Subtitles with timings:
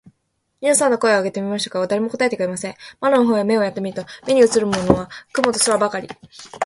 [0.61, 2.73] 二三度声を張り上げて呼んでみましたが、誰も答えてくれません。
[2.99, 6.09] 窓の方へ目をやって見ると、目にうつるものは雲と空ばかり、